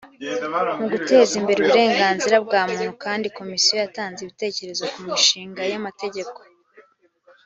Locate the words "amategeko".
5.79-6.39